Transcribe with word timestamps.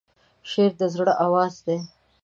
شعر 0.49 0.71
د 0.79 0.81
زړه 0.95 1.13
آواز 1.25 1.53
دی. 1.65 1.79